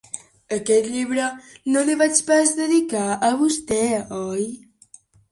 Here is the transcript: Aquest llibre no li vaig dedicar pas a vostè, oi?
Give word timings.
Aquest 0.55 0.85
llibre 0.93 1.25
no 1.75 1.83
li 1.89 1.97
vaig 1.99 2.21
dedicar 2.61 3.03
pas 3.11 3.27
a 3.27 3.37
vostè, 3.43 3.83
oi? 4.21 4.49